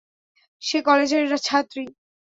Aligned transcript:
সে 0.61 0.77
কলেজের 0.81 1.25
ছাত্রী। 1.39 1.83